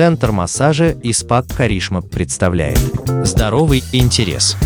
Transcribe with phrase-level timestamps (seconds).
[0.00, 2.78] Центр массажа и СПА Каришма представляет
[3.22, 4.56] Здоровый интерес.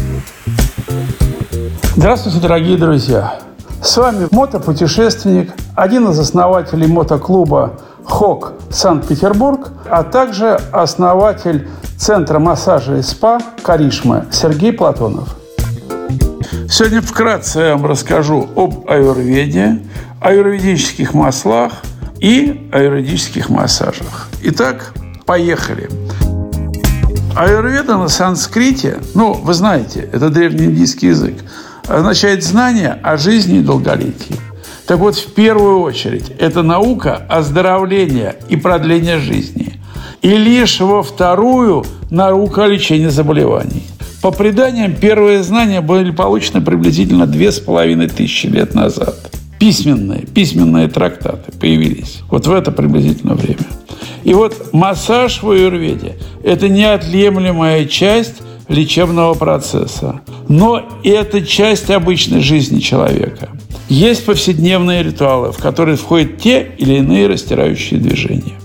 [1.97, 3.41] Здравствуйте, дорогие друзья!
[3.83, 11.67] С вами мотопутешественник, один из основателей мотоклуба ХОК Санкт-Петербург, а также основатель
[11.97, 15.37] Центра массажа и СПА Каришма Сергей Платонов.
[16.71, 19.83] Сегодня вкратце я вам расскажу об аюрведе,
[20.21, 21.73] аюрведических маслах
[22.21, 24.29] и аюрведических массажах.
[24.41, 24.93] Итак,
[25.27, 25.89] поехали.
[27.37, 31.35] Аюрведа на санскрите, ну, вы знаете, это древнеиндийский язык,
[31.89, 34.37] означает знание о жизни и долголетии.
[34.87, 39.81] Так вот, в первую очередь, это наука оздоровления и продления жизни.
[40.23, 43.83] И лишь во вторую– наука лечения заболеваний.
[44.23, 49.17] По преданиям, первые знания были получены приблизительно две с половиной тысячи лет назад.
[49.65, 53.65] Письменные, письменные трактаты появились вот в это приблизительное время.
[54.23, 60.21] И вот массаж в аюрведе– это неотъемлемая часть лечебного процесса.
[60.49, 63.49] Но это часть обычной жизни человека.
[63.89, 68.61] Есть повседневные ритуалы, в которые входят те или иные растирающие движения.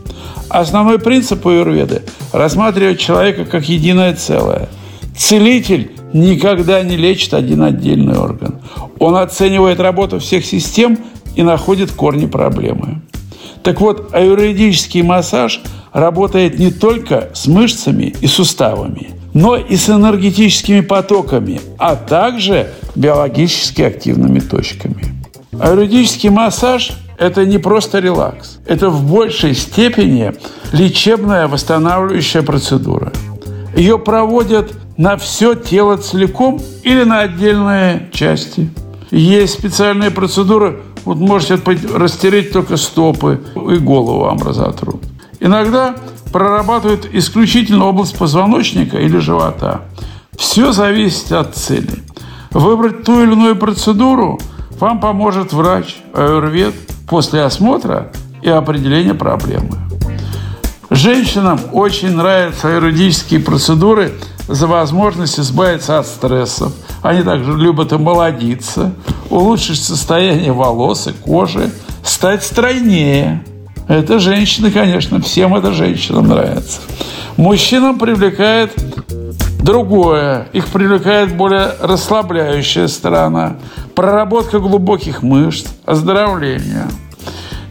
[0.49, 2.01] Основной принцип аюрведы–
[2.33, 4.67] рассматривать человека как единое целое.
[5.15, 8.59] Целитель никогда не лечит один отдельный орган.
[8.99, 10.99] Он оценивает работу всех систем
[11.35, 13.01] и находит корни проблемы.
[13.63, 15.61] Так вот, аюрведический массаж
[15.93, 23.81] работает не только с мышцами и суставами, но и с энергетическими потоками, а также биологически
[23.81, 25.05] активными точками.
[25.59, 28.59] Аюрведический массаж– это не просто релакс.
[28.65, 30.33] Это в большей степени
[30.71, 33.11] лечебная восстанавливающая процедура.
[33.75, 38.69] Ее проводят на все тело целиком или на отдельные части.
[39.11, 41.55] Есть специальные процедуры, вот можете
[41.95, 44.39] растереть только стопы и голову вам.
[45.39, 45.95] Иногда
[46.33, 49.85] прорабатывают исключительно область позвоночника или живота.
[50.37, 52.03] Все зависит от цели.
[52.51, 54.37] Выбрать ту или иную процедуру
[54.81, 56.75] вам поможет врач, аюрвед,
[57.07, 59.77] после осмотра и определения проблемы.
[60.89, 64.11] Женщинам очень нравятся аюрведические процедуры
[64.49, 66.73] за возможность избавиться от стрессов.
[67.03, 68.91] Они также любят омолодиться,
[69.29, 71.71] улучшить состояние волос и кожи,
[72.03, 73.43] стать стройнее.
[73.87, 76.81] Это женщины, конечно, всем это женщинам нравится.
[77.37, 78.73] Мужчинам привлекает
[79.61, 80.47] другое.
[80.51, 83.57] Их привлекает более расслабляющая сторона,
[83.95, 86.87] проработка глубоких мышц, оздоровление.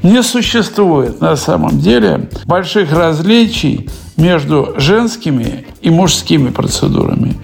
[0.03, 7.36] Не существует на самом деле больших различий между женскими и мужскими процедурами,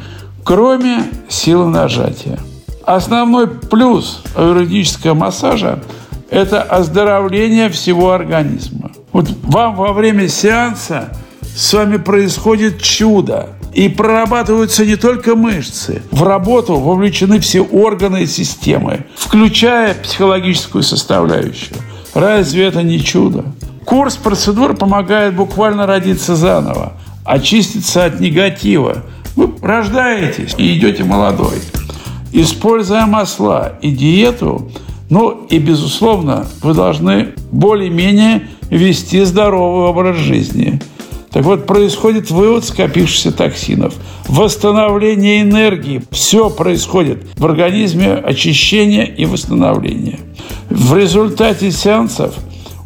[0.44, 2.38] кроме силы нажатия.
[2.84, 5.82] Основной плюс аюрведического массажа–
[6.30, 8.92] это оздоровление всего организма.
[9.12, 11.16] Вот вам во время сеанса
[11.56, 13.50] с вами происходит чудо.
[13.72, 16.00] И прорабатываются не только мышцы.
[16.12, 21.76] В работу вовлечены все органы и системы, включая психологическую составляющую.
[22.14, 23.44] Разве это не чудо?
[23.84, 26.94] Курс процедур помогает буквально родиться заново,
[27.24, 29.02] очиститься от негатива.
[29.36, 31.58] Вы рождаетесь и идете молодой.
[32.32, 34.70] Используя масла и диету,
[35.10, 40.80] ну и, безусловно, вы должны более-менее вести здоровый образ жизни–
[41.34, 43.94] так вот, происходит вывод скопившихся токсинов,
[44.28, 46.00] восстановление энергии.
[46.12, 50.20] Все происходит в организме, очищение и восстановление.
[50.70, 52.36] В результате сеансов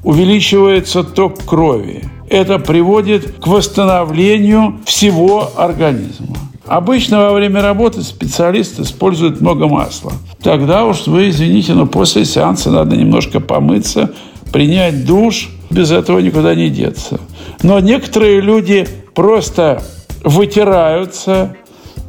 [0.02, 2.04] увеличивается ток крови.
[2.30, 6.34] Это приводит к восстановлению всего организма.
[6.64, 10.12] Обычно во время работы специалист использует много масла.
[10.42, 14.14] Тогда уж вы, извините, но после сеанса надо немножко помыться,
[14.50, 15.50] принять душ.
[15.68, 17.20] Без этого никуда не деться.
[17.62, 19.82] Но некоторые люди просто
[20.22, 21.56] вытираются,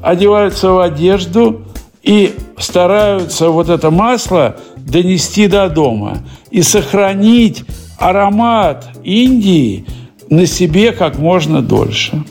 [0.02, 1.64] одеваются в одежду
[2.04, 6.20] и стараются вот это масло донести до дома
[6.52, 7.64] и сохранить
[7.98, 9.86] аромат Индии
[10.30, 12.24] на себе как можно дольше.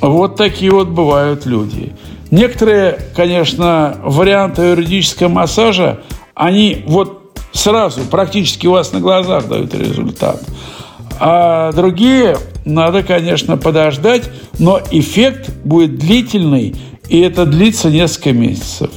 [0.00, 1.92] Вот такие вот бывают люди.
[2.30, 6.00] Некоторые, конечно, варианты юридического массажа,
[6.34, 10.42] они вот сразу, практически у вас на глазах дают результат.
[11.20, 16.74] А другие надо, конечно, подождать, но эффект будет длительный,
[17.08, 18.90] и это длится несколько месяцев.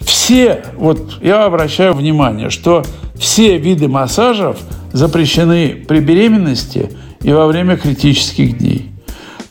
[0.00, 2.82] Все, вот я обращаю внимание, что
[3.14, 4.56] все виды массажев
[4.92, 6.90] запрещены при беременности
[7.22, 8.90] и во время критических дней.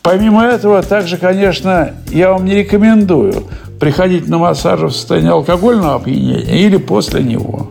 [0.01, 3.43] Помимо этого, также, конечно, я вам не рекомендую
[3.79, 7.67] приходить на массаж в состоянии алкогольного опьянения или после него.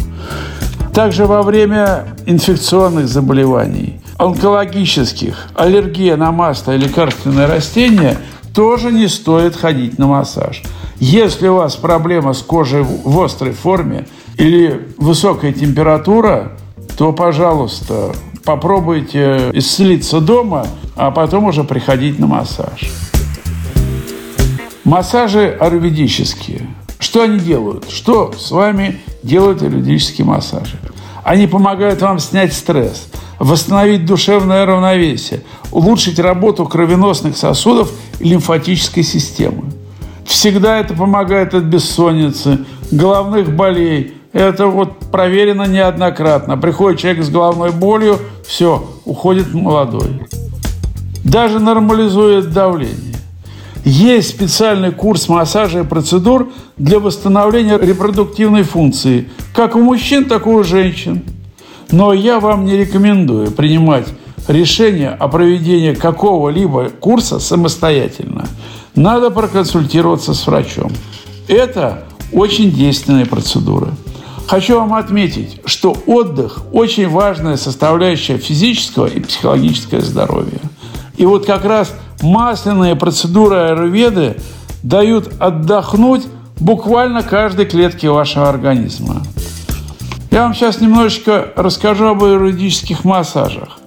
[0.94, 8.18] Также во время инфекционных заболеваний онкологических, аллергия на масло и лекарственные растения,
[8.54, 10.62] тоже не стоит ходить на массаж.
[10.98, 14.06] Если у вас проблема с кожей в острой форме
[14.36, 16.52] или высокая температура,
[16.98, 18.12] то, пожалуйста,
[18.44, 22.90] попробуйте исцелиться дома, а потом уже приходить на массаж.
[24.84, 26.66] Массажи аюрведические.
[26.98, 27.90] Что они делают?
[27.90, 30.76] Что с вами делают аюрведические массажи?
[31.24, 33.08] Они помогают вам снять стресс,
[33.40, 35.42] восстановить душевное равновесие,
[35.72, 37.90] улучшить работу кровеносных сосудов
[38.20, 39.64] и лимфатической системы.
[40.26, 42.58] Всегда это помогает от бессонницы,
[42.92, 44.14] головных болей.
[44.32, 46.56] Это вот проверено неоднократно.
[46.56, 50.20] Приходит человек с головной болью, все, уходит молодой.
[51.24, 53.16] Даже нормализует давление.
[53.84, 60.50] Есть специальный курс массажа и процедур для восстановления репродуктивной функции, как у мужчин, так и
[60.50, 61.22] у женщин.
[61.92, 64.06] Но я вам не рекомендую принимать
[64.48, 68.46] решение о проведении какого-либо курса самостоятельно–
[68.94, 70.92] надо проконсультироваться с врачом.
[71.48, 73.94] Это очень действенная процедура.
[74.46, 80.60] Хочу вам отметить, что отдых– очень важная составляющая физического и психологического здоровья.
[81.16, 84.36] И вот как раз масляные процедуры аюрведы
[84.82, 86.26] дают отдохнуть
[86.58, 89.22] буквально каждой клетке вашего организма.
[90.30, 93.78] Я вам сейчас немножечко расскажу об аюрведических массажах.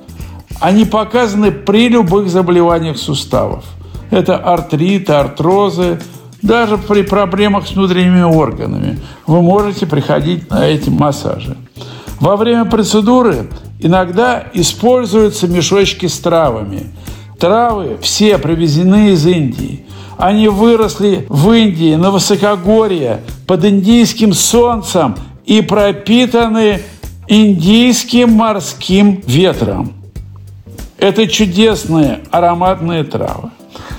[0.60, 3.64] Они показаны при любых заболеваниях суставов–
[4.14, 6.00] это артриты, артрозы,
[6.44, 11.58] даже при проблемах с внутренними органами вы можете приходить на эти массажи.
[12.20, 13.48] Во время процедуры
[13.80, 16.92] иногда используются мешочки с травами.
[17.40, 19.84] Травы все привезены из Индии.
[20.18, 26.82] Они выросли в Индии на высокогорье под индийским солнцем и пропитаны
[27.28, 29.94] индийским морским ветром.
[30.98, 33.50] Это чудесные ароматные травы.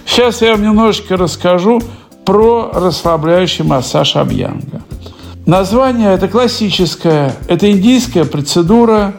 [0.07, 1.83] Сейчас я вам немножечко расскажу
[2.25, 4.83] про расслабляющий массаж Абьянга.
[5.47, 9.15] Название это классическое, это индийская процедура,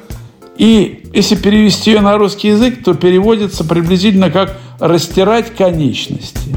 [0.58, 6.56] и если перевести ее на русский язык, то переводится приблизительно как «растирать конечности».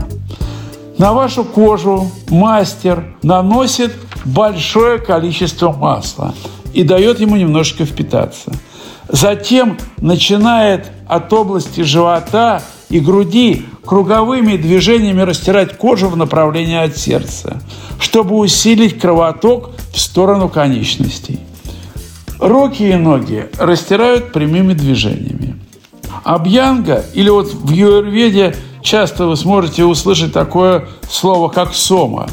[0.97, 3.93] На вашу кожу мастер наносит
[4.25, 6.35] большое количество масла
[6.73, 8.53] и дает ему немножко впитаться.
[9.09, 17.61] Затем начинает от области живота и груди круговыми движениями растирать кожу в направлении от сердца,
[17.99, 21.41] чтобы усилить кровоток в сторону конечностей.
[22.39, 25.57] Руки и ноги растирают прямыми движениями.
[26.23, 32.29] Абьянга, или вот в юрведе часто вы сможете услышать такое слово, как сома,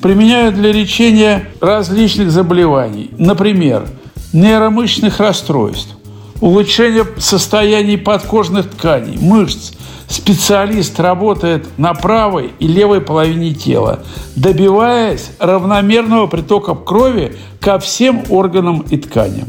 [0.00, 3.88] применяют для лечения различных заболеваний, например,
[4.32, 5.96] нейромышечных расстройств,
[6.40, 9.72] улучшения состояний подкожных тканей, мышц,
[10.08, 14.00] специалист работает на правой и левой половине тела,
[14.36, 19.46] добиваясь равномерного притока крови ко всем органам и тканям.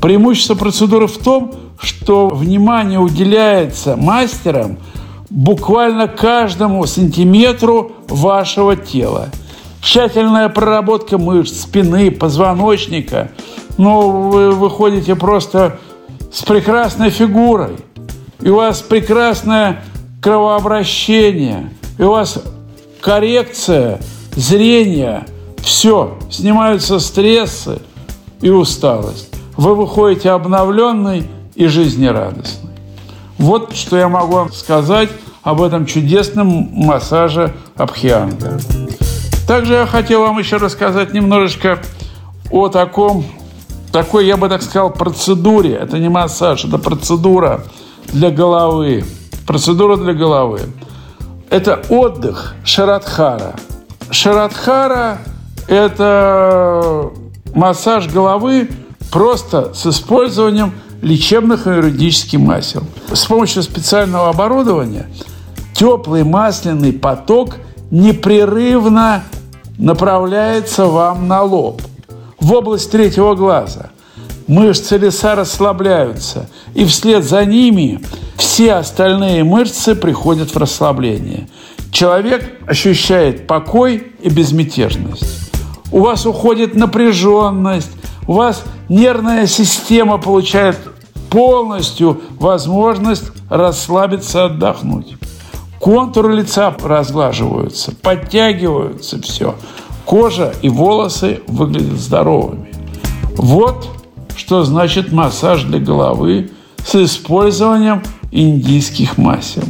[0.00, 4.78] Преимущество процедуры в том, что внимание уделяется мастерам
[5.30, 9.28] буквально каждому сантиметру вашего тела.
[9.82, 13.32] Тщательная проработка мышц, спины, позвоночника.
[13.76, 15.78] Ну, вы выходите просто
[16.32, 17.76] с прекрасной фигурой–
[18.42, 19.82] и у вас прекрасное
[20.20, 22.42] кровообращение, и у вас
[23.00, 24.00] коррекция
[24.34, 25.26] зрения,
[25.58, 27.80] все, снимаются стрессы
[28.40, 29.32] и усталость.
[29.56, 32.70] Вы выходите обновленный и жизнерадостный.
[33.38, 35.10] Вот что я могу вам сказать
[35.42, 38.58] об этом чудесном массаже Абхианга.
[39.52, 41.78] Также я хотел вам еще рассказать немножечко
[42.50, 43.22] о таком,
[43.92, 45.74] такой, я бы так сказал, процедуре.
[45.74, 47.62] Это не массаж, это процедура–
[48.14, 49.04] для головы.
[49.46, 50.60] Процедура для головы.
[51.50, 53.54] Это отдых Шарадхара.
[54.10, 55.18] Шарадхара–
[55.68, 57.10] это
[57.54, 58.70] массаж головы
[59.10, 62.84] просто с использованием лечебных и юридических масел.
[63.12, 65.10] С помощью специального оборудования
[65.74, 67.56] теплый масляный поток
[67.90, 69.24] непрерывно
[69.82, 71.82] направляется вам на лоб,
[72.40, 73.90] в область третьего глаза–
[74.46, 78.00] мышцы лица расслабляются, и вслед за ними
[78.36, 81.48] все остальные мышцы приходят в расслабление.
[81.90, 85.50] Человек ощущает покой и безмятежность.
[85.90, 87.90] У вас уходит напряженность,
[88.26, 90.78] у вас нервная система получает
[91.28, 95.16] полностью возможность расслабиться, отдохнуть.
[95.82, 99.56] Контуры лица разглаживаются, подтягиваются все.
[100.04, 102.72] Кожа и волосы выглядят здоровыми.
[103.36, 103.88] Вот
[104.36, 106.52] что значит массаж для головы
[106.86, 109.64] с использованием индийских масел.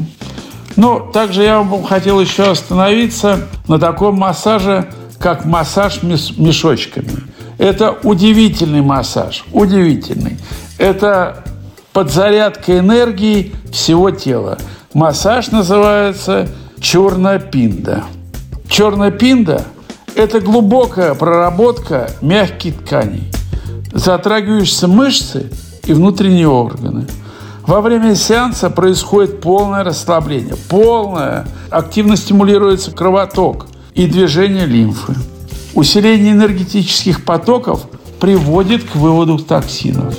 [0.77, 7.23] Но также я бы хотел еще остановиться на таком массаже, как массаж мешочками.
[7.57, 10.37] Это удивительный массаж, удивительный.
[10.77, 11.43] Это
[11.95, 14.59] подзарядка энергии всего тела.
[14.95, 18.05] Массаж называется черная пинда.
[18.69, 19.65] Черная пинда–
[20.15, 23.33] это глубокая проработка мягких тканей.
[23.95, 25.51] Затрагивающиеся мышцы
[25.85, 27.07] и внутренние органы.
[27.67, 31.47] Во время сеанса происходит полное расслабление, полное.
[31.71, 35.15] Активно стимулируется кровоток и движение лимфы.
[35.75, 37.87] Усиление энергетических потоков
[38.21, 40.19] приводит к выводу токсинов.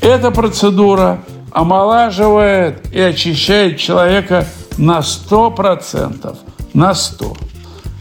[0.00, 1.22] Эта процедура
[1.58, 4.46] омолаживает и очищает человека
[4.76, 6.36] на 100%.
[6.72, 7.36] На 100%.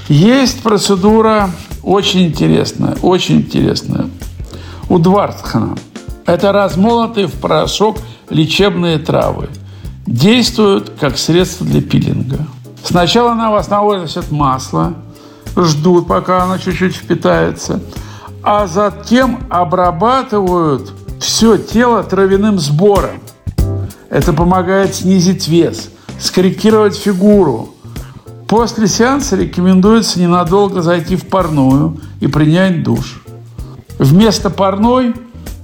[0.10, 1.50] Есть процедура
[1.82, 4.10] очень интересная, очень интересная.
[4.90, 5.76] У Двардхана.
[6.28, 7.98] Это размолотые в порошок
[8.30, 9.50] лечебные травы.
[10.06, 12.46] Действуют как средство для пилинга.
[12.84, 14.94] Сначала на вас наводят масло,
[15.56, 17.82] ждут, пока оно чуть-чуть впитается,
[18.44, 23.20] а затем обрабатывают все тело травяным сбором.
[24.10, 27.70] Это помогает снизить вес, скорректировать фигуру.
[28.48, 33.22] После сеанса рекомендуется ненадолго зайти в парную и принять душ.
[34.00, 35.14] Вместо парной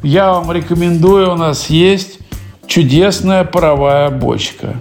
[0.02, 2.20] я вам рекомендую, у нас есть
[2.68, 4.76] чудесная паровая бочка.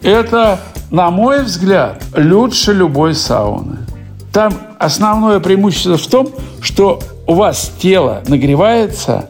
[0.00, 3.78] Это, на мой взгляд, лучше любой сауны.
[4.32, 6.30] Там основное преимущество в том,
[6.62, 9.28] что у вас тело нагревается,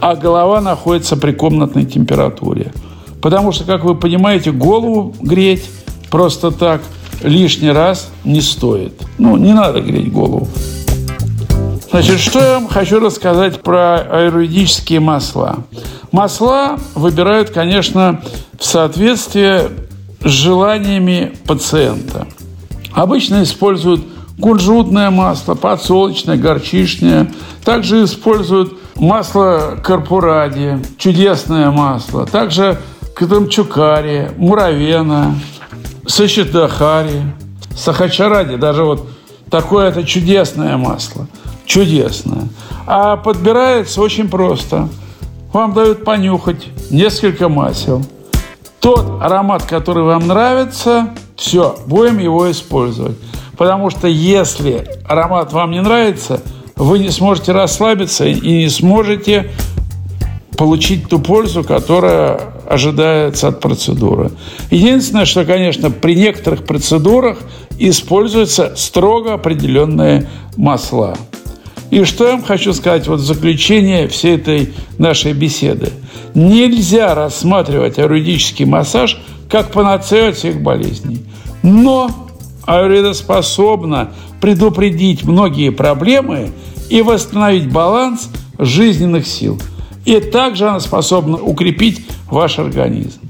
[0.00, 2.72] а голова находится при комнатной температуре.
[3.24, 5.70] Потому что, как вы понимаете, голову греть
[6.10, 6.82] просто так
[7.22, 9.00] лишний раз не стоит.
[9.16, 10.46] Ну, не надо греть голову.
[11.90, 15.64] Значит, что я вам хочу рассказать про аюрведические масла.
[16.12, 18.20] Масла выбирают, конечно,
[18.58, 19.70] в соответствии
[20.22, 22.26] с желаниями пациента.
[22.92, 24.02] Обычно используют
[24.38, 27.32] кунжутное масло, подсолнечное, горчичное.
[27.64, 32.26] Также используют масло карпуради, чудесное масло.
[32.26, 32.78] Также
[33.14, 35.34] катамчукари, муравена,
[36.06, 37.22] сачидахари,
[37.76, 38.56] сахачаради.
[38.56, 39.08] Даже вот
[39.50, 41.26] такое это чудесное масло.
[41.64, 42.48] Чудесное.
[42.86, 44.88] А подбирается очень просто.
[45.52, 48.04] Вам дают понюхать несколько масел.
[48.80, 53.16] Тот аромат, который вам нравится, все, будем его использовать.
[53.56, 56.40] Потому что если аромат вам не нравится,
[56.76, 59.52] вы не сможете расслабиться и не сможете
[60.56, 64.30] получить ту пользу, которая ожидается от процедуры.
[64.70, 67.38] Единственное, что, конечно, при некоторых процедурах
[67.78, 71.16] используются строго определенные масла.
[71.90, 75.90] И что я вам хочу сказать вот в заключение всей этой нашей беседы.
[76.34, 81.24] Нельзя рассматривать аюрведический массаж как панацею от всех болезней.
[81.62, 82.10] Но
[82.66, 86.50] аюрведа способна предупредить многие проблемы
[86.90, 88.28] и восстановить баланс
[88.58, 89.60] жизненных сил–
[90.04, 93.20] и также она способна укрепить ваш организм.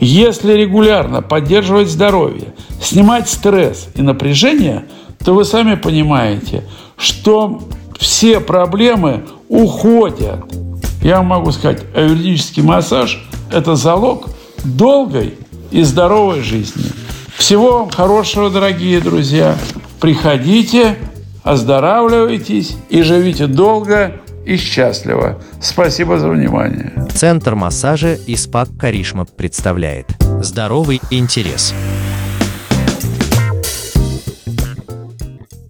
[0.00, 4.84] Если регулярно поддерживать здоровье, снимать стресс и напряжение,
[5.24, 6.64] то вы сами понимаете,
[6.96, 7.62] что
[7.98, 10.44] все проблемы уходят.
[11.02, 14.28] Я могу сказать, аюрведический массаж– это залог
[14.64, 15.34] долгой
[15.70, 16.84] и здоровой жизни.
[17.36, 19.56] Всего вам хорошего, дорогие друзья.
[20.00, 20.96] Приходите,
[21.42, 25.38] оздоравливайтесь и живите долго и счастливо.
[25.60, 26.92] Спасибо за внимание.
[27.12, 30.06] Центр массажа и СПА Каришма представляет
[30.42, 31.74] «Здоровый интерес».